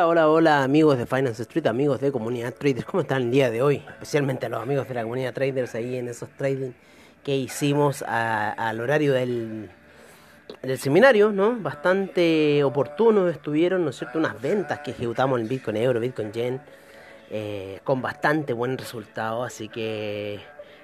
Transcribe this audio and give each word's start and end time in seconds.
Hola, 0.00 0.08
hola, 0.08 0.28
hola 0.28 0.62
amigos 0.62 0.96
de 0.96 1.04
Finance 1.04 1.42
Street, 1.42 1.66
amigos 1.66 2.00
de 2.00 2.10
Comunidad 2.10 2.54
Traders, 2.54 2.86
¿cómo 2.86 3.02
están 3.02 3.24
el 3.24 3.30
día 3.30 3.50
de 3.50 3.60
hoy? 3.60 3.84
Especialmente 3.86 4.46
a 4.46 4.48
los 4.48 4.62
amigos 4.62 4.88
de 4.88 4.94
la 4.94 5.02
Comunidad 5.02 5.34
Traders 5.34 5.74
ahí 5.74 5.96
en 5.96 6.08
esos 6.08 6.30
trading 6.30 6.70
que 7.22 7.36
hicimos 7.36 8.02
al 8.02 8.80
horario 8.80 9.12
del, 9.12 9.68
del 10.62 10.78
seminario, 10.78 11.32
¿no? 11.32 11.54
Bastante 11.60 12.64
oportunos 12.64 13.30
estuvieron, 13.30 13.84
¿no 13.84 13.90
es 13.90 13.96
cierto? 13.96 14.18
Unas 14.18 14.40
ventas 14.40 14.78
que 14.78 14.92
ejecutamos 14.92 15.38
en 15.38 15.48
Bitcoin 15.48 15.76
Euro, 15.76 16.00
Bitcoin 16.00 16.32
Yen, 16.32 16.62
eh, 17.28 17.80
con 17.84 18.00
bastante 18.00 18.54
buen 18.54 18.78
resultado, 18.78 19.44
así 19.44 19.68
que 19.68 20.40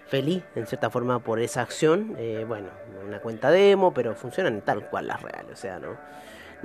feliz 0.09 0.42
en 0.56 0.67
cierta 0.67 0.91
forma 0.91 1.20
por 1.20 1.41
esa 1.41 1.62
acción. 1.62 2.17
Eh, 2.19 2.45
bueno, 2.47 2.69
una 3.06 3.20
cuenta 3.20 3.51
demo, 3.51 3.95
pero 3.95 4.14
funcionan 4.14 4.61
tal 4.61 4.91
cual 4.91 5.06
las 5.06 5.23
reales, 5.23 5.53
o 5.55 5.56
sea, 5.56 5.78
¿no? 5.78 5.97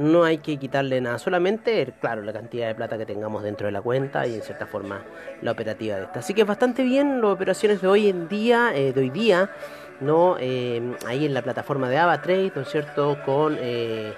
No 0.02 0.24
hay 0.24 0.40
que 0.40 0.58
quitarle 0.58 1.00
nada, 1.00 1.20
solamente, 1.20 1.94
claro, 2.02 2.24
la 2.24 2.34
cantidad 2.34 2.68
de 2.68 2.76
plata 2.76 2.98
que 2.98 3.06
tengamos 3.06 3.44
dentro 3.44 3.68
de 3.68 3.72
la 3.72 3.82
cuenta 3.82 4.26
y 4.26 4.36
en 4.36 4.42
cierta 4.42 4.66
forma 4.66 5.02
la 5.42 5.52
operativa 5.52 5.96
de 5.96 6.04
esta. 6.04 6.20
Así 6.20 6.34
que 6.34 6.44
bastante 6.44 6.84
bien 6.84 7.22
las 7.22 7.32
operaciones 7.32 7.82
de 7.82 7.88
hoy 7.88 8.10
en 8.10 8.28
día, 8.28 8.72
eh, 8.74 8.94
de 8.94 9.00
hoy 9.00 9.10
día, 9.12 9.52
¿no? 10.00 10.38
Eh, 10.40 10.96
ahí 11.06 11.26
en 11.26 11.34
la 11.34 11.44
plataforma 11.44 11.88
de 11.88 11.98
AvaTrade, 12.00 12.52
¿no 12.56 12.64
es 12.64 12.70
cierto? 12.70 13.18
Con 13.24 13.58
eh, 13.60 14.14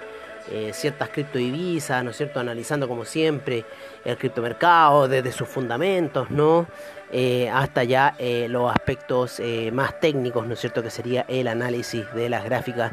ciertas 0.72 1.10
criptodivisas, 1.10 2.02
¿no 2.02 2.10
es 2.10 2.16
cierto? 2.16 2.40
Analizando 2.40 2.88
como 2.88 3.04
siempre 3.04 3.64
el 4.04 4.16
criptomercado 4.16 5.08
desde 5.08 5.32
sus 5.32 5.48
fundamentos, 5.48 6.30
¿no? 6.30 6.66
hasta 7.52 7.84
ya 7.84 8.16
los 8.48 8.70
aspectos 8.72 9.40
más 9.72 10.00
técnicos, 10.00 10.46
¿no 10.46 10.54
es 10.54 10.60
cierto? 10.60 10.82
Que 10.82 10.90
sería 10.90 11.24
el 11.28 11.46
análisis 11.46 12.12
de 12.12 12.28
las 12.28 12.44
gráficas 12.44 12.92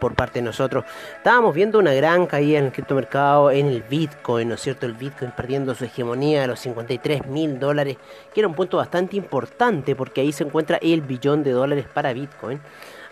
por 0.00 0.14
parte 0.14 0.40
de 0.40 0.44
nosotros. 0.44 0.84
Estábamos 1.18 1.54
viendo 1.54 1.78
una 1.78 1.92
gran 1.92 2.26
caída 2.26 2.58
en 2.58 2.64
el 2.66 2.72
criptomercado, 2.72 3.52
en 3.52 3.66
el 3.66 3.82
Bitcoin, 3.82 4.48
¿no 4.48 4.54
es 4.56 4.60
cierto? 4.60 4.86
El 4.86 4.94
Bitcoin 4.94 5.30
perdiendo 5.30 5.74
su 5.74 5.84
hegemonía 5.84 6.40
de 6.40 6.46
los 6.48 6.58
53 6.58 7.26
mil 7.26 7.60
dólares, 7.60 7.98
que 8.34 8.40
era 8.40 8.48
un 8.48 8.54
punto 8.54 8.78
bastante 8.78 9.16
importante 9.16 9.94
porque 9.94 10.22
ahí 10.22 10.32
se 10.32 10.42
encuentra 10.42 10.78
el 10.82 11.02
billón 11.02 11.44
de 11.44 11.52
dólares 11.52 11.86
para 11.92 12.12
Bitcoin. 12.12 12.60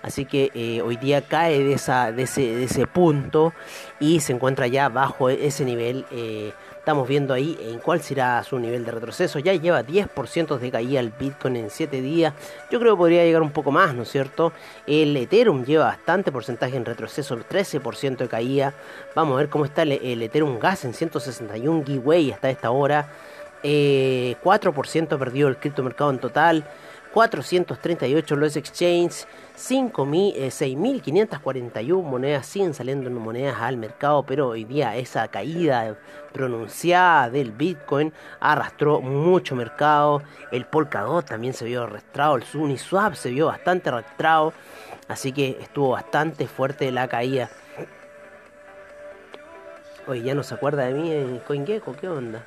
Así 0.03 0.25
que 0.25 0.51
eh, 0.55 0.81
hoy 0.83 0.97
día 0.97 1.23
cae 1.23 1.63
de, 1.65 1.73
ese, 1.73 2.87
punto 2.87 3.53
y 3.99 4.21
se 4.21 4.33
encuentra 4.33 4.67
ya 4.67 4.89
bajo 4.89 5.29
ese 5.29 5.65
nivel. 5.65 6.07
Eh, 6.11 6.53
Estamos 6.89 7.07
viendo 7.07 7.35
ahí 7.35 7.59
en 7.61 7.81
cuál 7.81 8.01
será 8.01 8.43
su 8.43 8.59
nivel 8.59 8.83
de 8.83 8.93
retroceso. 8.93 9.39
Ya 9.41 9.53
lleva 9.53 9.85
10% 9.85 10.57
de 10.57 10.71
caída 10.71 11.01
el 11.01 11.11
Bitcoin 11.11 11.57
en 11.57 11.69
7 11.69 12.01
días. 12.01 12.33
Yo 12.71 12.81
creo 12.81 12.95
que 12.95 12.97
podría 12.97 13.25
llegar 13.25 13.43
un 13.43 13.51
poco 13.51 13.71
más, 13.71 13.95
¿no 13.95 14.05
es 14.05 14.09
cierto? 14.11 14.55
El 14.87 15.15
Ethereum 15.15 15.67
lleva 15.67 15.85
bastante 15.85 16.33
porcentaje 16.33 16.79
en 16.79 16.87
retroceso, 16.87 17.37
13% 17.37 18.17
de 18.17 18.29
caída. 18.29 18.73
Vamos 19.15 19.35
a 19.35 19.37
ver 19.41 19.51
cómo 19.51 19.67
está 19.67 19.83
el, 19.83 20.23
Ethereum 20.23 20.59
Gas 20.59 20.87
en 20.87 20.95
161 20.95 21.85
giveaway 21.85 22.33
hasta 22.33 22.49
esta 22.49 22.71
hora. 22.71 23.07
4% 23.63 23.63
eh, 23.65 25.19
perdió 25.19 25.49
el 25.49 25.59
criptomercado 25.59 26.09
en 26.09 26.19
total. 26.21 26.65
438 27.13 28.37
los 28.37 28.57
exchanges, 28.57 29.29
6.541 29.57 31.79
eh, 31.79 31.93
monedas 32.03 32.47
siguen 32.47 32.75
saliendo 32.75 33.11
monedas 33.11 33.57
al 33.61 33.77
mercado, 33.77 34.25
pero 34.25 34.49
hoy 34.49 34.65
día 34.65 34.97
esa 34.97 35.29
caída 35.29 35.97
pronunciada 36.33 37.31
del 37.31 37.53
Bitcoin 37.53 38.13
arrastró 38.41 39.01
mucho 39.01 39.55
mercado. 39.57 40.23
El 40.53 40.67
Polkadot 40.67 41.27
también 41.27 41.55
se 41.55 41.65
vio 41.65 41.85
arrastrado, 41.85 42.37
el 42.37 42.45
Uniswap 42.55 43.15
se 43.15 43.31
vio 43.31 43.47
bastante 43.47 43.89
arrastrado, 43.89 44.53
así 45.09 45.33
que 45.33 45.59
estuvo 45.61 45.91
bastante 45.91 46.47
fuerte 46.47 46.93
la 46.93 47.09
caída. 47.09 47.51
Oye, 50.07 50.23
ya 50.23 50.35
no 50.35 50.43
se 50.43 50.55
acuerda 50.55 50.87
de 50.87 50.95
mí 50.95 51.13
en 51.13 51.39
CoinGecko, 51.41 51.95
¿qué 51.97 52.09
onda? 52.09 52.47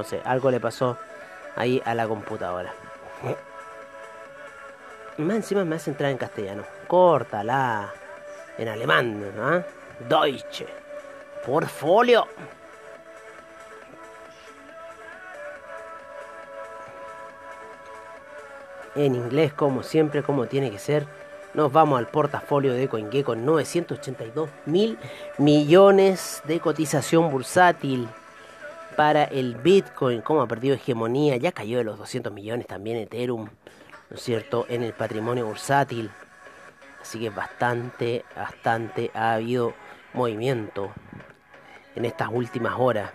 No 0.00 0.04
sé, 0.04 0.22
algo 0.24 0.50
le 0.50 0.60
pasó 0.60 0.96
ahí 1.56 1.82
a 1.84 1.94
la 1.94 2.08
computadora. 2.08 2.72
Más 5.18 5.36
encima 5.36 5.62
me 5.66 5.76
hace 5.76 5.90
entrar 5.90 6.10
en 6.10 6.16
castellano. 6.16 6.62
Córtala. 6.86 7.92
En 8.56 8.68
alemán, 8.68 9.20
¿no? 9.36 9.62
Deutsche. 10.08 10.66
Portfolio. 11.44 12.26
En 18.94 19.14
inglés, 19.14 19.52
como 19.52 19.82
siempre, 19.82 20.22
como 20.22 20.46
tiene 20.46 20.70
que 20.70 20.78
ser. 20.78 21.04
Nos 21.52 21.70
vamos 21.70 21.98
al 21.98 22.06
portafolio 22.06 22.72
de 22.72 22.88
CoinGecko 22.88 23.32
con 23.32 23.44
982 23.44 24.48
mil 24.64 24.98
millones 25.36 26.40
de 26.46 26.58
cotización 26.58 27.30
bursátil 27.30 28.08
para 28.96 29.24
el 29.24 29.56
Bitcoin, 29.56 30.20
como 30.20 30.42
ha 30.42 30.46
perdido 30.46 30.74
hegemonía, 30.74 31.36
ya 31.36 31.52
cayó 31.52 31.78
de 31.78 31.84
los 31.84 31.98
200 31.98 32.32
millones 32.32 32.66
también 32.66 32.96
Ethereum, 32.98 33.48
¿no 34.10 34.16
es 34.16 34.22
cierto?, 34.22 34.66
en 34.68 34.82
el 34.82 34.92
patrimonio 34.92 35.46
bursátil. 35.46 36.10
Así 37.00 37.18
que 37.18 37.30
bastante, 37.30 38.24
bastante 38.36 39.10
ha 39.14 39.34
habido 39.34 39.74
movimiento 40.12 40.92
en 41.94 42.04
estas 42.04 42.28
últimas 42.30 42.74
horas. 42.78 43.10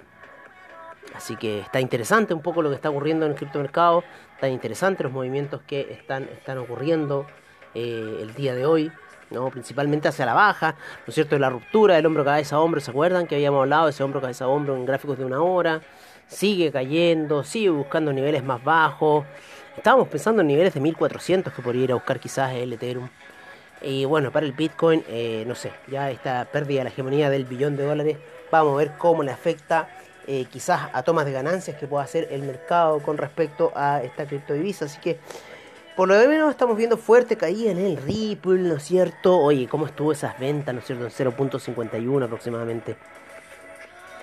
Así 1.14 1.36
que 1.36 1.60
está 1.60 1.80
interesante 1.80 2.34
un 2.34 2.42
poco 2.42 2.62
lo 2.62 2.70
que 2.70 2.76
está 2.76 2.90
ocurriendo 2.90 3.26
en 3.26 3.34
el 3.34 3.38
criptomercado, 3.38 4.04
está 4.34 4.50
interesante 4.50 5.04
los 5.04 5.12
movimientos 5.12 5.62
que 5.66 5.94
están, 5.94 6.24
están 6.24 6.58
ocurriendo 6.58 7.26
eh, 7.74 8.18
el 8.22 8.34
día 8.34 8.54
de 8.54 8.66
hoy. 8.66 8.92
¿No? 9.30 9.50
principalmente 9.50 10.08
hacia 10.08 10.26
la 10.26 10.34
baja, 10.34 10.72
¿no 10.72 11.06
es 11.08 11.16
cierto? 11.16 11.38
La 11.40 11.50
ruptura 11.50 11.96
del 11.96 12.06
hombro 12.06 12.24
cabeza 12.24 12.56
a 12.56 12.60
hombro, 12.60 12.82
¿se 12.82 12.92
acuerdan 12.92 13.28
que 13.28 13.36
habíamos 13.36 13.62
hablado 13.62 13.86
de 13.86 13.92
ese 13.92 14.04
hombro 14.04 14.22
cabeza 14.22 14.46
a 14.46 14.48
hombro 14.48 14.76
en 14.76 14.86
gráficos 14.86 15.18
de 15.18 15.26
una 15.26 15.42
hora? 15.42 15.82
Sigue 16.28 16.72
cayendo, 16.72 17.44
sigue 17.44 17.70
buscando 17.70 18.12
niveles 18.12 18.44
más 18.44 18.64
bajos. 18.64 19.26
Estábamos 19.78 20.08
pensando 20.08 20.42
en 20.42 20.48
niveles 20.48 20.74
de 20.74 20.80
1400 20.80 21.54
que 21.54 21.62
podría 21.62 21.84
ir 21.84 21.92
a 21.92 21.96
buscar 21.96 22.20
quizás 22.20 22.54
el 22.54 22.74
Ethereum. 22.74 23.10
Y 23.82 24.06
bueno, 24.06 24.32
para 24.32 24.46
el 24.46 24.54
Bitcoin, 24.54 25.04
eh, 25.08 25.44
no 25.46 25.54
sé, 25.54 25.72
ya 25.88 26.10
esta 26.10 26.46
pérdida 26.46 26.80
de 26.80 26.84
la 26.86 26.90
hegemonía 26.90 27.30
del 27.30 27.46
billón 27.46 27.76
de 27.76 27.84
dólares, 27.84 28.18
vamos 28.52 28.74
a 28.74 28.78
ver 28.78 28.94
cómo 28.98 29.22
le 29.22 29.32
afecta 29.32 29.90
eh, 30.28 30.46
quizás 30.46 30.90
a 30.92 31.04
tomas 31.04 31.26
de 31.26 31.34
ganancias 31.34 31.78
que 31.78 31.86
pueda 31.86 32.04
hacer 32.04 32.30
el 32.32 32.42
mercado 32.42 33.00
con 33.00 33.18
respecto 33.18 33.72
a 33.76 34.02
esta 34.02 34.26
criptodivisa. 34.26 34.86
Así 34.86 35.00
que 35.00 35.20
por 35.96 36.10
lo 36.10 36.16
menos 36.16 36.52
estamos 36.52 36.76
viendo 36.76 36.98
fuerte 36.98 37.38
caída 37.38 37.72
en 37.72 37.78
el 37.78 37.96
Ripple, 37.98 38.60
¿no 38.60 38.76
es 38.76 38.84
cierto? 38.84 39.38
Oye, 39.38 39.68
¿cómo 39.68 39.86
estuvo 39.86 40.12
esas 40.12 40.38
ventas, 40.38 40.74
¿no 40.74 40.82
es 40.82 40.88
cierto? 40.88 41.06
En 41.06 41.12
0.51 41.12 42.26
aproximadamente. 42.26 42.98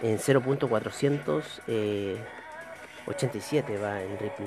En 0.03 0.19
0.487 0.19 1.55
eh, 1.69 2.19
va 3.83 4.03
en 4.03 4.19
Ripple. 4.19 4.47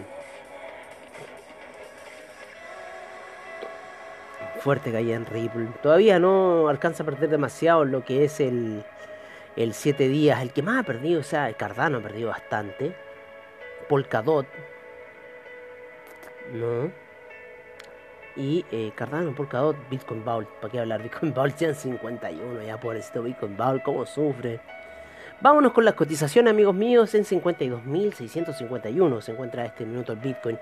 Fuerte 4.60 4.92
caída 4.92 5.16
en 5.16 5.26
Ripple. 5.26 5.70
Todavía 5.82 6.20
no 6.20 6.70
alcanza 6.70 7.02
a 7.04 7.08
perder 7.08 7.30
demasiado 7.30 7.86
lo 7.86 8.06
que 8.06 8.26
es 8.26 8.40
el, 8.40 8.84
el 9.56 9.74
7 9.74 10.08
días. 10.10 10.42
El 10.42 10.52
que 10.54 10.62
más 10.62 10.82
ha 10.82 10.84
perdido, 10.84 11.22
o 11.22 11.24
sea, 11.24 11.50
el 11.50 11.56
Cardano 11.56 11.98
ha 11.98 12.02
perdido 12.02 12.30
bastante. 12.30 12.96
Polkadot. 13.90 14.46
No 16.54 17.05
y 18.36 18.66
eh, 18.72 18.92
Cardano, 18.96 19.34
Polkadot, 19.34 19.76
Bitcoin 19.90 20.24
Vault. 20.24 20.48
¿Para 20.62 20.72
qué 20.72 20.80
hablar? 20.80 21.04
Bitcoin 21.04 21.34
ya 21.58 21.68
en 21.68 21.76
51, 21.76 22.64
ya 22.64 22.80
pobrecito 22.80 23.24
Bitcoin 23.24 23.58
Vault, 23.58 23.84
cómo 23.84 24.06
sufre. 24.06 24.62
Vámonos 25.42 25.74
con 25.74 25.84
las 25.84 25.96
cotizaciones, 25.96 26.52
amigos 26.52 26.74
míos, 26.74 27.14
en 27.14 27.26
52.651 27.26 29.22
se 29.22 29.34
encuentra 29.34 29.66
este 29.66 29.86
minuto 29.86 30.14
el 30.14 30.20
Bitcoin. 30.20 30.58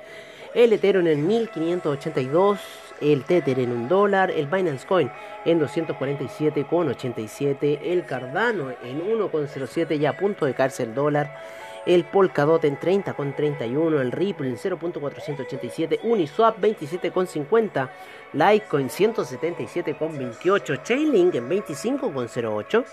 El 0.56 0.74
Ethereum 0.74 1.06
en 1.08 1.28
1582, 1.28 2.60
el 3.02 3.24
Tether 3.24 3.60
en 3.60 3.72
un 3.72 3.88
dólar, 3.88 4.31
el 4.31 4.48
Binance 4.48 4.88
Coin 4.88 5.12
en 5.46 5.62
247,87, 5.62 7.81
el 7.84 8.04
Cardano 8.06 8.72
en 8.84 9.00
1,07 9.02 10.00
ya 10.00 10.10
a 10.12 10.18
punto 10.18 10.46
de 10.46 10.54
caerse 10.54 10.84
el 10.84 10.94
dólar 10.96 11.36
el 11.85 12.06
Polkadot 12.06 12.63
en 12.65 12.80
30,31, 12.80 14.00
el 14.00 14.12
Ripple 14.12 14.50
en 14.50 14.57
0.487, 14.57 16.00
Uniswap 16.03 16.59
27,50, 16.59 17.89
Litecoin 18.33 18.89
177,28, 18.89 20.83
Chainlink 20.83 21.35
en 21.35 21.50
25,08. 21.50 22.85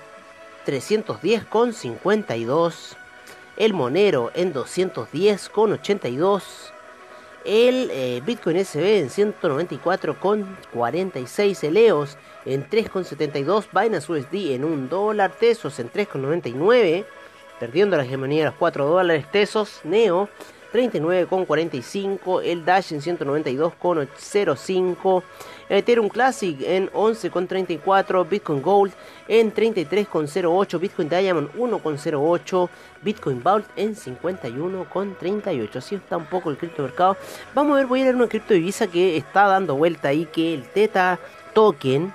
310.52. 0.67 2.97
El 3.57 3.73
Monero 3.73 4.31
en 4.35 4.53
210.82. 4.53 6.43
El 7.45 7.91
eh, 7.91 8.23
Bitcoin 8.25 8.65
SB 8.65 8.99
en 8.99 9.11
194,46. 9.11 11.65
El 11.65 11.77
EOS 11.77 12.17
en 12.45 12.69
3,72. 12.69 13.67
Binance 13.73 14.13
USD 14.13 14.55
en 14.55 14.65
1 14.65 14.89
dólar. 14.89 15.33
Tesos 15.39 15.79
en 15.79 15.89
3,99. 15.91 17.07
Perdiendo 17.61 17.97
la 17.97 18.05
hegemonía 18.05 18.45
de 18.45 18.51
los 18.51 18.55
4 18.55 18.87
dólares. 18.87 19.27
Tesos. 19.31 19.81
Neo 19.85 20.29
39,45, 20.75 22.43
el 22.43 22.65
Dash 22.65 22.93
en 22.93 23.01
192,05, 23.01 25.23
Ethereum 25.69 26.09
Classic 26.09 26.61
en 26.63 26.91
11,34, 26.91 28.29
Bitcoin 28.29 28.61
Gold 28.61 28.93
en 29.29 29.55
33,08, 29.55 30.81
Bitcoin 30.81 31.09
Diamond 31.09 31.53
1,08, 31.53 32.69
Bitcoin 33.03 33.41
Vault 33.41 33.67
en 33.77 33.95
51,38. 33.95 35.77
Así 35.77 35.95
está 35.95 36.17
un 36.17 36.27
poco 36.27 36.51
el 36.51 36.57
criptomercado. 36.57 37.17
Vamos 37.55 37.75
a 37.75 37.77
ver, 37.77 37.87
voy 37.87 38.03
a 38.03 38.07
ver 38.07 38.17
una 38.17 38.27
criptodivisa 38.27 38.89
que 38.89 39.17
está 39.17 39.47
dando 39.47 39.77
vuelta 39.77 40.09
ahí, 40.09 40.27
que 40.27 40.55
el 40.55 40.65
Teta 40.65 41.21
Token, 41.53 42.13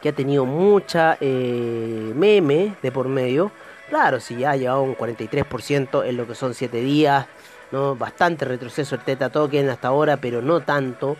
que 0.00 0.10
ha 0.10 0.12
tenido 0.12 0.46
mucha 0.46 1.18
eh, 1.20 2.12
meme 2.14 2.76
de 2.80 2.92
por 2.92 3.08
medio 3.08 3.50
Claro, 3.88 4.20
si 4.20 4.36
ya 4.36 4.50
ha 4.50 4.56
llevado 4.56 4.82
un 4.82 4.94
43% 4.94 6.06
en 6.06 6.16
lo 6.18 6.26
que 6.26 6.34
son 6.34 6.52
7 6.52 6.78
días, 6.82 7.26
¿no? 7.72 7.96
bastante 7.96 8.44
retroceso 8.44 8.94
el 8.94 9.00
Teta 9.00 9.30
Token 9.30 9.70
hasta 9.70 9.88
ahora, 9.88 10.18
pero 10.18 10.42
no 10.42 10.60
tanto 10.60 11.16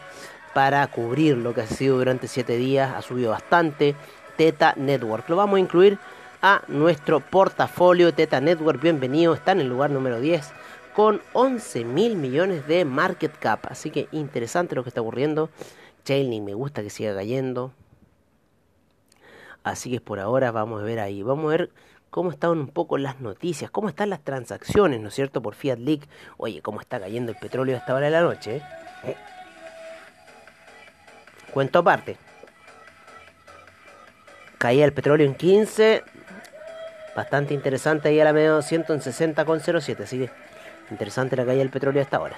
para 0.52 0.86
cubrir 0.88 1.38
lo 1.38 1.54
que 1.54 1.62
ha 1.62 1.66
sido 1.66 1.96
durante 1.96 2.28
7 2.28 2.56
días, 2.56 2.94
ha 2.94 3.00
subido 3.00 3.30
bastante. 3.30 3.94
Teta 4.36 4.74
Network, 4.76 5.28
lo 5.30 5.36
vamos 5.36 5.56
a 5.56 5.60
incluir 5.60 5.98
a 6.42 6.62
nuestro 6.68 7.20
portafolio 7.20 8.12
Teta 8.12 8.40
Network, 8.40 8.80
bienvenido, 8.80 9.32
está 9.32 9.52
en 9.52 9.60
el 9.60 9.68
lugar 9.68 9.90
número 9.90 10.20
10 10.20 10.52
con 10.94 11.22
11 11.32 11.84
mil 11.84 12.16
millones 12.16 12.66
de 12.66 12.84
market 12.84 13.32
cap, 13.38 13.60
así 13.70 13.90
que 13.90 14.08
interesante 14.12 14.74
lo 14.74 14.82
que 14.82 14.90
está 14.90 15.00
ocurriendo. 15.00 15.48
Chainlink 16.04 16.44
me 16.44 16.54
gusta 16.54 16.82
que 16.82 16.90
siga 16.90 17.14
cayendo. 17.14 17.72
Así 19.62 19.90
que 19.90 20.00
por 20.00 20.18
ahora 20.18 20.50
vamos 20.50 20.80
a 20.80 20.84
ver 20.84 20.98
ahí. 20.98 21.22
Vamos 21.22 21.46
a 21.46 21.56
ver 21.56 21.70
cómo 22.10 22.30
están 22.30 22.50
un 22.50 22.68
poco 22.68 22.98
las 22.98 23.20
noticias, 23.20 23.70
cómo 23.70 23.88
están 23.88 24.10
las 24.10 24.22
transacciones, 24.22 25.00
¿no 25.00 25.08
es 25.08 25.14
cierto? 25.14 25.42
Por 25.42 25.54
Fiat 25.54 25.78
Leak. 25.78 26.08
Oye, 26.36 26.62
cómo 26.62 26.80
está 26.80 27.00
cayendo 27.00 27.32
el 27.32 27.38
petróleo 27.38 27.76
a 27.76 27.78
esta 27.78 27.94
hora 27.94 28.06
de 28.06 28.12
la 28.12 28.22
noche. 28.22 28.62
¿eh? 29.04 29.16
Cuento 31.52 31.80
aparte. 31.80 32.16
Caía 34.58 34.84
el 34.84 34.92
petróleo 34.92 35.26
en 35.26 35.34
15. 35.34 36.02
Bastante 37.14 37.54
interesante 37.54 38.08
ahí 38.08 38.20
a 38.20 38.24
la 38.24 38.32
media 38.32 38.50
200 38.50 39.06
en 39.06 39.34
60,07. 39.34 40.02
Así 40.02 40.18
que 40.18 40.30
interesante 40.90 41.36
la 41.36 41.44
caída 41.44 41.60
del 41.60 41.70
petróleo 41.70 42.00
a 42.00 42.04
esta 42.04 42.20
hora. 42.20 42.36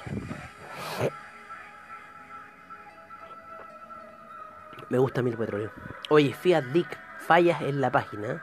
Me 4.88 4.98
gusta 4.98 5.20
a 5.20 5.22
mí 5.22 5.30
el 5.30 5.36
petróleo. 5.36 5.70
Oye, 6.08 6.34
Fiat 6.34 6.64
Leak, 6.64 6.98
fallas 7.20 7.62
en 7.62 7.80
la 7.80 7.92
página 7.92 8.42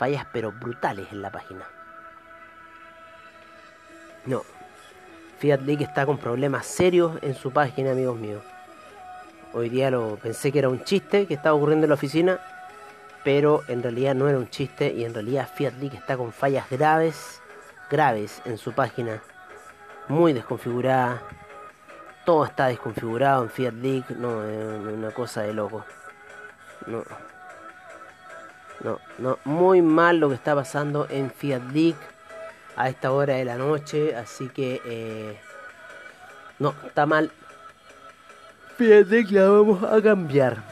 fallas 0.00 0.24
pero 0.32 0.50
brutales 0.50 1.12
en 1.12 1.20
la 1.20 1.30
página. 1.30 1.66
No. 4.24 4.42
Fiat 5.38 5.60
Leak 5.60 5.82
está 5.82 6.06
con 6.06 6.16
problemas 6.16 6.64
serios 6.64 7.18
en 7.20 7.34
su 7.34 7.52
página, 7.52 7.90
amigos 7.90 8.18
míos. 8.18 8.42
Hoy 9.52 9.68
día 9.68 9.90
lo 9.90 10.16
pensé 10.16 10.50
que 10.52 10.60
era 10.60 10.70
un 10.70 10.84
chiste 10.84 11.26
que 11.26 11.34
estaba 11.34 11.54
ocurriendo 11.54 11.84
en 11.84 11.90
la 11.90 11.96
oficina, 11.96 12.40
pero 13.24 13.62
en 13.68 13.82
realidad 13.82 14.14
no 14.14 14.26
era 14.26 14.38
un 14.38 14.48
chiste 14.48 14.90
y 14.90 15.04
en 15.04 15.12
realidad 15.12 15.50
Fiat 15.54 15.74
Leak 15.74 15.92
está 15.92 16.16
con 16.16 16.32
fallas 16.32 16.70
graves, 16.70 17.42
graves 17.90 18.40
en 18.46 18.56
su 18.56 18.72
página, 18.72 19.20
muy 20.08 20.32
desconfigurada. 20.32 21.20
Todo 22.24 22.46
está 22.46 22.68
desconfigurado 22.68 23.42
en 23.42 23.50
Fiat 23.50 23.74
Leak, 23.74 24.10
no, 24.12 24.44
es 24.44 24.94
una 24.94 25.10
cosa 25.10 25.42
de 25.42 25.52
loco. 25.52 25.84
No. 26.86 27.02
No, 28.82 28.98
no, 29.18 29.38
muy 29.44 29.82
mal 29.82 30.18
lo 30.18 30.28
que 30.28 30.34
está 30.34 30.54
pasando 30.54 31.06
en 31.10 31.30
Fiat 31.30 31.62
League 31.72 31.98
a 32.76 32.88
esta 32.88 33.12
hora 33.12 33.34
de 33.34 33.44
la 33.44 33.56
noche, 33.56 34.16
así 34.16 34.48
que 34.48 34.80
eh, 34.84 35.38
no, 36.58 36.74
está 36.86 37.04
mal. 37.04 37.30
Fiat 38.78 39.06
League 39.08 39.32
la 39.32 39.50
vamos 39.50 39.82
a 39.84 40.00
cambiar. 40.00 40.62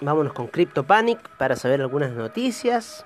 Vámonos 0.00 0.32
con 0.32 0.46
Crypto 0.46 0.84
Panic 0.84 1.18
para 1.36 1.56
saber 1.56 1.80
algunas 1.80 2.12
noticias. 2.12 3.04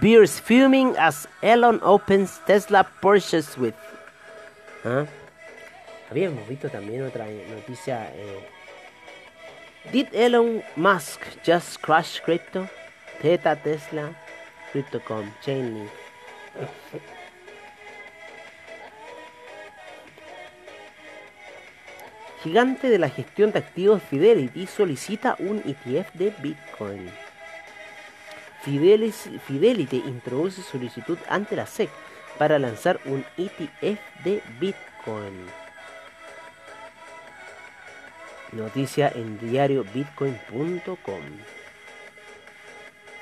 Beers 0.00 0.40
fuming 0.40 0.94
as 0.98 1.28
Elon 1.42 1.80
opens 1.82 2.40
Tesla 2.46 2.86
Porsche 3.00 3.42
with. 3.58 3.74
¿Ah? 4.84 5.06
Habíamos 6.10 6.48
visto 6.48 6.68
también 6.70 7.02
otra 7.02 7.26
noticia. 7.26 8.10
Eh, 8.14 8.48
Did 9.92 10.08
Elon 10.12 10.62
Musk 10.76 11.20
just 11.44 11.80
crash 11.80 12.20
crypto? 12.20 12.68
Teta, 13.20 13.56
Tesla, 13.56 14.12
Cryptocom, 14.72 15.30
Chainlink. 15.42 15.90
Gigante 22.42 22.88
de 22.88 22.98
la 22.98 23.10
gestión 23.10 23.50
de 23.50 23.58
activos 23.58 24.02
Fidelity 24.02 24.66
solicita 24.66 25.36
un 25.40 25.58
ETF 25.58 26.12
de 26.14 26.32
Bitcoin. 26.38 27.10
Fidelity 28.62 29.96
introduce 30.06 30.62
solicitud 30.62 31.18
ante 31.28 31.56
la 31.56 31.66
SEC 31.66 31.90
para 32.38 32.58
lanzar 32.58 33.00
un 33.06 33.24
ETF 33.36 33.98
de 34.24 34.40
Bitcoin. 34.60 35.67
Noticia 38.52 39.12
en 39.14 39.38
diario 39.38 39.84
bitcoin.com. 39.84 41.20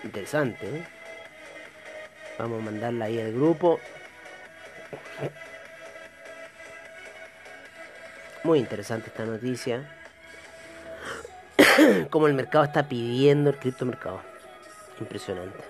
Interesante, 0.05 0.67
¿eh? 0.67 0.87
Vamos 2.39 2.61
a 2.61 2.65
mandarla 2.65 3.07
ahí 3.07 3.21
al 3.21 3.33
grupo. 3.33 3.81
Muy 8.45 8.61
interesante 8.61 9.09
esta 9.09 9.25
noticia. 9.25 9.91
Como 12.11 12.29
el 12.29 12.35
mercado 12.35 12.65
está 12.65 12.89
pidiendo 12.89 13.51
el 13.51 13.57
criptomercado. 13.57 14.21
Impresionante. 15.01 15.65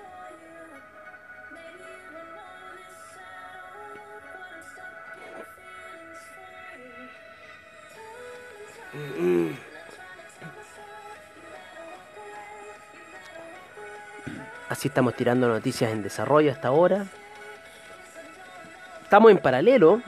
Así 14.69 14.89
estamos 14.89 15.15
tirando 15.15 15.49
noticias 15.49 15.93
en 15.93 16.03
desarrollo 16.03 16.51
hasta 16.51 16.69
ahora. 16.69 17.07
Estamos 19.03 19.31
en 19.31 19.39
paralelo. 19.39 20.03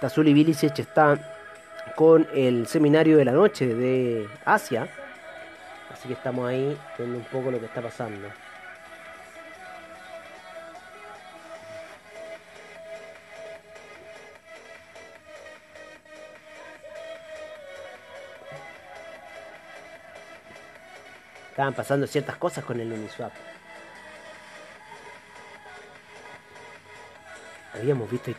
Tazuli 0.00 0.34
Bilicic 0.34 0.78
está 0.80 1.18
con 1.94 2.26
el 2.34 2.66
seminario 2.66 3.16
de 3.16 3.24
la 3.24 3.32
noche 3.32 3.66
de 3.66 4.28
Asia. 4.44 4.88
Así 5.92 6.08
que 6.08 6.14
estamos 6.14 6.48
ahí 6.48 6.76
viendo 6.98 7.16
un 7.16 7.24
poco 7.24 7.50
lo 7.50 7.58
que 7.58 7.66
está 7.66 7.80
pasando. 7.80 8.28
Estaban 21.56 21.72
pasando 21.72 22.06
ciertas 22.06 22.36
cosas 22.36 22.66
con 22.66 22.78
el 22.78 22.92
Uniswap. 22.92 23.32
Habíamos 27.72 28.10
visto 28.10 28.30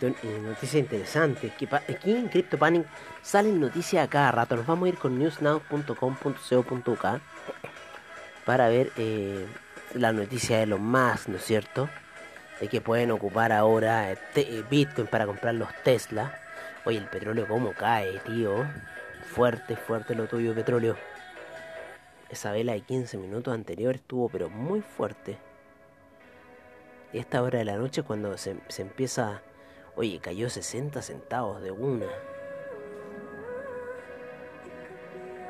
noticias 0.44 0.76
interesantes. 0.76 1.52
Aquí 1.90 2.12
en 2.12 2.28
CryptoPanic 2.28 2.86
salen 3.24 3.60
noticias 3.60 4.06
a 4.06 4.08
cada 4.08 4.32
rato. 4.32 4.56
Nos 4.56 4.68
vamos 4.68 4.86
a 4.86 4.90
ir 4.90 4.98
con 5.00 5.18
newsnow.com.co.uk 5.18 7.06
para 8.46 8.70
ver 8.70 8.92
eh, 8.98 9.48
la 9.96 10.14
noticia 10.14 10.60
de 10.60 10.68
los 10.68 10.80
más, 10.80 11.28
¿no 11.28 11.38
es 11.38 11.44
cierto? 11.44 11.90
De 12.60 12.68
que 12.68 12.82
pueden 12.82 13.10
ocupar 13.10 13.52
ahora 13.52 14.12
eh, 14.12 14.20
eh, 14.36 14.64
Bitcoin 14.70 15.08
para 15.08 15.26
comprar 15.26 15.56
los 15.56 15.74
Tesla. 15.84 16.40
Oye, 16.86 17.00
el 17.00 17.08
petróleo 17.08 17.48
cómo 17.48 17.74
cae, 17.74 18.20
tío. 18.20 18.64
Fuerte, 19.26 19.76
fuerte 19.76 20.14
lo 20.14 20.28
tuyo, 20.28 20.54
petróleo. 20.54 21.17
Esa 22.30 22.52
vela 22.52 22.74
de 22.74 22.82
15 22.82 23.18
minutos 23.18 23.54
anterior 23.54 23.96
estuvo 23.96 24.28
pero 24.28 24.50
muy 24.50 24.82
fuerte. 24.82 25.38
esta 27.14 27.42
hora 27.42 27.60
de 27.60 27.66
la 27.66 27.78
noche 27.78 28.04
cuando 28.04 28.38
se, 28.38 28.58
se 28.68 28.82
empieza... 28.82 29.42
Oye, 29.96 30.20
cayó 30.20 30.50
60 30.50 31.02
centavos 31.02 31.62
de 31.62 31.72
una. 31.72 32.06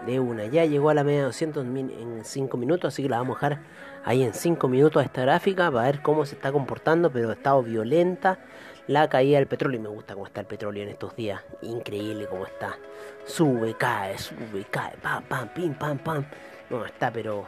De 0.05 0.19
una. 0.19 0.45
Ya 0.45 0.63
llegó 0.65 0.89
a 0.89 0.93
la 0.93 1.03
media 1.03 1.19
de 1.19 1.25
200 1.25 1.65
en 1.65 2.21
5 2.23 2.57
minutos, 2.57 2.93
así 2.93 3.03
que 3.03 3.09
la 3.09 3.17
vamos 3.17 3.37
a 3.37 3.49
dejar 3.49 3.63
ahí 4.05 4.23
en 4.23 4.33
5 4.33 4.67
minutos 4.69 5.03
esta 5.03 5.23
gráfica 5.23 5.69
para 5.69 5.85
ver 5.85 6.01
cómo 6.01 6.25
se 6.25 6.35
está 6.35 6.51
comportando, 6.53 7.11
pero 7.11 7.29
ha 7.29 7.33
estado 7.33 7.61
violenta 7.63 8.39
la 8.87 9.09
caída 9.09 9.39
del 9.39 9.47
petróleo. 9.47 9.79
Y 9.79 9.83
me 9.83 9.89
gusta 9.89 10.13
cómo 10.13 10.27
está 10.27 10.39
el 10.41 10.47
petróleo 10.47 10.83
en 10.83 10.89
estos 10.89 11.13
días. 11.15 11.41
Increíble 11.61 12.27
cómo 12.27 12.45
está. 12.45 12.77
Sube, 13.25 13.73
cae, 13.73 14.17
sube, 14.17 14.65
cae, 14.71 14.95
pam, 15.01 15.23
pam, 15.23 15.49
pim, 15.49 15.73
pam, 15.73 15.97
pam. 15.97 16.25
No, 16.69 16.85
está, 16.85 17.11
pero 17.11 17.47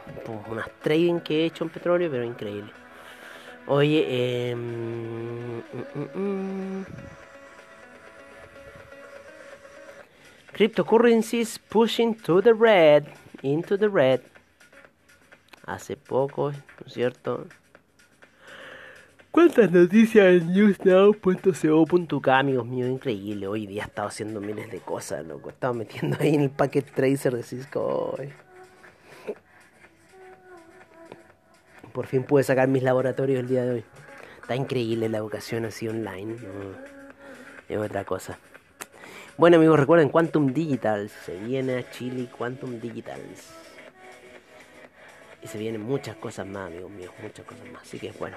unas 0.50 0.70
trading 0.82 1.20
que 1.20 1.42
he 1.42 1.44
hecho 1.46 1.64
en 1.64 1.70
petróleo, 1.70 2.10
pero 2.10 2.24
increíble. 2.24 2.72
Oye, 3.66 4.04
eh, 4.08 4.56
cryptocurrencies 10.52 11.58
pushing 11.58 12.14
to 12.14 12.40
the 12.40 12.54
red, 12.54 13.04
into 13.42 13.78
the 13.78 13.88
red. 13.88 14.20
Hace 15.66 15.96
poco, 15.96 16.50
¿no 16.52 16.86
es 16.86 16.92
cierto? 16.92 17.46
¿Cuántas 19.30 19.70
noticias 19.70 20.26
en 20.26 20.52
newsnow.co.k, 20.52 22.38
amigos 22.38 22.66
míos? 22.66 22.88
Increíble. 22.88 23.46
Hoy 23.46 23.66
día 23.68 23.84
he 23.84 23.86
estado 23.86 24.08
haciendo 24.08 24.40
miles 24.40 24.72
de 24.72 24.80
cosas, 24.80 25.24
loco. 25.24 25.50
Estaba 25.50 25.72
metiendo 25.72 26.16
ahí 26.18 26.34
en 26.34 26.40
el 26.40 26.50
packet 26.50 26.92
tracer 26.92 27.36
de 27.36 27.44
Cisco. 27.44 28.16
Hoy. 28.18 28.32
Por 31.92 32.06
fin 32.06 32.22
pude 32.22 32.42
sacar 32.42 32.68
mis 32.68 32.82
laboratorios 32.82 33.40
el 33.40 33.48
día 33.48 33.64
de 33.64 33.70
hoy. 33.70 33.84
Está 34.40 34.54
increíble 34.54 35.08
la 35.08 35.18
educación 35.18 35.64
así 35.64 35.88
online. 35.88 36.36
Es 37.68 37.78
otra 37.78 38.04
cosa. 38.04 38.38
Bueno 39.36 39.56
amigos, 39.56 39.78
recuerden 39.78 40.08
Quantum 40.08 40.52
Digital. 40.52 41.08
Se 41.08 41.36
viene 41.36 41.78
a 41.78 41.90
Chile 41.90 42.28
Quantum 42.36 42.80
Digital. 42.80 43.20
Y 45.42 45.46
se 45.46 45.58
vienen 45.58 45.80
muchas 45.80 46.16
cosas 46.16 46.46
más, 46.46 46.66
amigos 46.66 46.90
míos. 46.90 47.12
Muchas 47.22 47.46
cosas 47.46 47.64
más. 47.72 47.82
Así 47.82 47.98
que 47.98 48.12
bueno. 48.12 48.36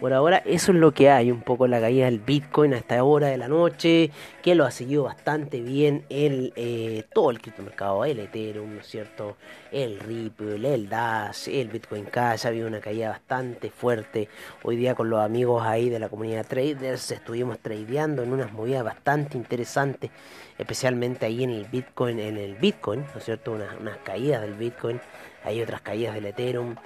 Por 0.00 0.14
ahora 0.14 0.38
eso 0.46 0.72
es 0.72 0.78
lo 0.78 0.92
que 0.92 1.10
hay, 1.10 1.30
un 1.30 1.42
poco 1.42 1.66
la 1.66 1.78
caída 1.78 2.06
del 2.06 2.20
Bitcoin 2.20 2.72
a 2.72 2.78
esta 2.78 3.04
hora 3.04 3.26
de 3.26 3.36
la 3.36 3.48
noche, 3.48 4.10
que 4.42 4.54
lo 4.54 4.64
ha 4.64 4.70
seguido 4.70 5.02
bastante 5.02 5.60
bien 5.60 6.06
el, 6.08 6.54
eh, 6.56 7.04
todo 7.12 7.30
el 7.30 7.38
criptomercado, 7.38 8.06
el 8.06 8.18
Ethereum, 8.18 8.76
¿no 8.76 8.80
es 8.80 8.86
cierto? 8.86 9.36
El 9.70 10.00
Ripple, 10.00 10.72
el 10.72 10.88
Dash, 10.88 11.50
el 11.50 11.68
Bitcoin 11.68 12.06
Cash, 12.06 12.46
ha 12.46 12.48
habido 12.48 12.66
una 12.66 12.80
caída 12.80 13.10
bastante 13.10 13.68
fuerte. 13.68 14.30
Hoy 14.62 14.76
día 14.76 14.94
con 14.94 15.10
los 15.10 15.20
amigos 15.20 15.66
ahí 15.66 15.90
de 15.90 15.98
la 15.98 16.08
comunidad 16.08 16.46
traders 16.46 17.10
estuvimos 17.10 17.58
tradeando 17.58 18.22
en 18.22 18.32
unas 18.32 18.54
movidas 18.54 18.82
bastante 18.82 19.36
interesantes, 19.36 20.10
especialmente 20.56 21.26
ahí 21.26 21.44
en 21.44 21.50
el 21.50 21.66
Bitcoin, 21.66 22.18
en 22.20 22.38
el 22.38 22.54
Bitcoin, 22.54 23.00
¿no 23.12 23.18
es 23.18 23.24
cierto? 23.24 23.52
Unas, 23.52 23.78
unas 23.78 23.98
caídas 23.98 24.40
del 24.40 24.54
Bitcoin, 24.54 24.98
hay 25.44 25.60
otras 25.60 25.82
caídas 25.82 26.14
del 26.14 26.24
Ethereum. 26.24 26.76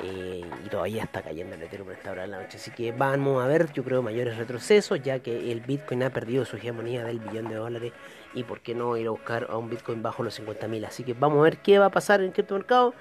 Eh, 0.00 0.42
y 0.64 0.68
todavía 0.68 1.04
está 1.04 1.22
cayendo 1.22 1.54
el 1.54 1.62
Ethereum 1.62 1.86
por 1.86 1.96
esta 1.96 2.10
hora 2.10 2.22
de 2.22 2.28
la 2.28 2.42
noche. 2.42 2.56
Así 2.56 2.70
que 2.70 2.92
vamos 2.92 3.42
a 3.42 3.46
ver, 3.46 3.72
yo 3.72 3.84
creo, 3.84 4.02
mayores 4.02 4.36
retrocesos, 4.36 5.00
ya 5.02 5.20
que 5.20 5.52
el 5.52 5.60
Bitcoin 5.60 6.02
ha 6.02 6.10
perdido 6.10 6.44
su 6.44 6.56
hegemonía 6.56 7.04
del 7.04 7.20
billón 7.20 7.48
de 7.48 7.54
dólares. 7.54 7.92
Y 8.34 8.42
por 8.42 8.60
qué 8.60 8.74
no 8.74 8.96
ir 8.96 9.06
a 9.06 9.10
buscar 9.10 9.46
a 9.48 9.56
un 9.56 9.70
Bitcoin 9.70 10.02
bajo 10.02 10.22
los 10.22 10.38
50.000. 10.40 10.86
Así 10.86 11.04
que 11.04 11.14
vamos 11.14 11.38
a 11.38 11.42
ver 11.42 11.58
qué 11.58 11.78
va 11.78 11.86
a 11.86 11.90
pasar 11.90 12.20
en 12.20 12.26
el 12.26 12.32
criptomercado. 12.32 12.94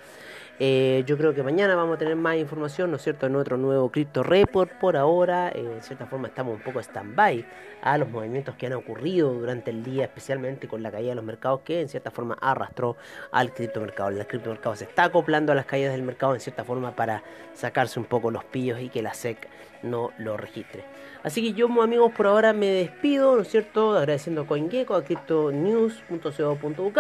Eh, 0.60 1.04
yo 1.08 1.18
creo 1.18 1.34
que 1.34 1.42
mañana 1.42 1.76
vamos 1.76 1.96
a 1.96 1.98
tener 1.98 2.16
más 2.16 2.38
información, 2.38 2.92
¿no 2.92 3.00
cierto?, 3.00 3.26
en 3.26 3.36
otro 3.36 3.58
nuevo 3.58 3.90
Crypto 3.90 4.22
Report. 4.22 4.72
Por 4.74 4.96
ahora, 4.96 5.50
eh, 5.50 5.60
en 5.60 5.82
cierta 5.82 6.06
forma, 6.06 6.28
estamos 6.28 6.56
un 6.56 6.62
poco 6.62 6.80
stand-by 6.80 7.44
a 7.82 7.98
los 7.98 8.08
movimientos 8.10 8.56
que 8.56 8.68
han 8.68 8.74
ocurrido 8.74 9.34
durante 9.34 9.72
el 9.72 9.84
día, 9.84 10.04
especialmente 10.04 10.68
con 10.68 10.84
la 10.84 10.92
caída 10.92 11.10
de 11.10 11.16
los 11.16 11.26
mercados, 11.26 11.62
que 11.62 11.82
en 11.82 11.90
cierta 11.90 12.12
forma 12.12 12.38
arrastró 12.40 12.98
al 13.32 13.52
criptomercado. 13.52 14.10
El 14.10 14.28
criptomercado 14.28 14.76
se 14.76 14.84
está 14.84 15.06
acoplando 15.06 15.52
a 15.52 15.56
las 15.56 15.66
caídas 15.66 15.94
del 15.94 16.04
mercado, 16.04 16.36
en 16.36 16.40
cierta 16.40 16.64
forma, 16.64 16.96
para 16.96 17.24
sacarse 17.54 18.00
un 18.00 18.06
poco 18.06 18.30
los 18.30 18.44
pillos 18.44 18.80
y 18.80 18.90
que 18.90 19.02
la 19.02 19.16
SEC 19.16 19.50
no 19.82 20.12
lo 20.20 20.38
registre. 20.38 20.86
Así 21.24 21.42
que 21.42 21.54
yo, 21.54 21.68
amigos, 21.82 22.12
por 22.16 22.28
ahora 22.28 22.54
me 22.54 22.68
despido, 22.68 23.36
¿no 23.36 23.42
es 23.42 23.48
cierto?, 23.48 23.98
agradeciendo 23.98 24.42
a 24.44 24.48
CoinGecko, 24.48 24.94
a 24.94 25.04
CryptoNews.co.uk, 25.04 26.98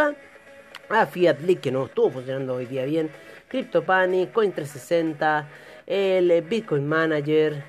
a 0.89 1.05
Fiat 1.05 1.37
que 1.61 1.71
no 1.71 1.85
estuvo 1.85 2.09
funcionando 2.11 2.55
hoy 2.55 2.65
día 2.65 2.85
bien 2.85 3.09
CryptoPanic, 3.53 4.33
Coin360, 4.33 5.45
el 5.85 6.41
Bitcoin 6.41 6.87
Manager 6.87 7.63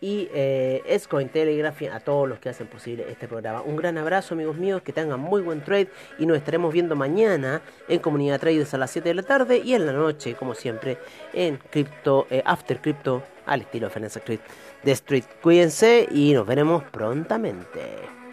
y 0.00 0.28
eh, 0.32 1.00
Telegraph 1.32 1.82
a 1.92 1.98
todos 1.98 2.28
los 2.28 2.38
que 2.38 2.48
hacen 2.48 2.68
posible 2.68 3.04
este 3.10 3.26
programa. 3.26 3.60
Un 3.62 3.74
gran 3.74 3.98
abrazo 3.98 4.34
amigos 4.34 4.56
míos, 4.56 4.82
que 4.82 4.92
tengan 4.92 5.18
muy 5.18 5.42
buen 5.42 5.64
trade 5.64 5.88
y 6.20 6.26
nos 6.26 6.36
estaremos 6.36 6.72
viendo 6.72 6.94
mañana 6.94 7.60
en 7.88 7.98
Comunidad 7.98 8.38
Traders 8.38 8.72
a 8.74 8.78
las 8.78 8.92
7 8.92 9.08
de 9.08 9.14
la 9.14 9.22
tarde 9.24 9.58
y 9.64 9.74
en 9.74 9.86
la 9.86 9.92
noche, 9.92 10.34
como 10.34 10.54
siempre, 10.54 10.96
en 11.32 11.56
Crypto, 11.70 12.28
eh, 12.30 12.40
After 12.44 12.80
Crypto 12.80 13.24
al 13.46 13.62
estilo 13.62 13.90
Finance 13.90 14.20
Street 14.20 14.40
de 14.84 14.92
Street. 14.92 15.24
Cuídense 15.42 16.06
y 16.08 16.34
nos 16.34 16.46
veremos 16.46 16.84
prontamente. 16.84 18.25